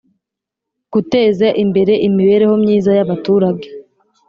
Guteza 0.93 1.47
imbere 1.63 1.93
imibereho 2.07 2.53
myiza 2.63 2.89
y 2.97 3.01
abaturage 3.05 3.67